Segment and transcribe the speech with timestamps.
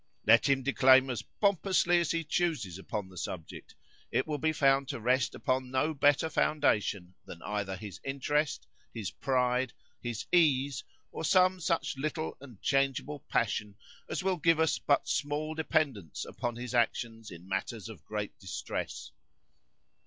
[0.25, 3.75] "Let him declaim as pompously as he chooses upon the subject,
[4.09, 9.11] it will be found to rest upon no better foundation than either his interest, his
[9.11, 13.75] pride, his ease, or some such little and changeable passion
[14.09, 19.11] as will give us but small dependence upon his actions in matters of great distress.